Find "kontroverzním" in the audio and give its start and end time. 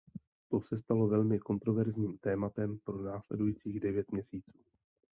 1.39-2.17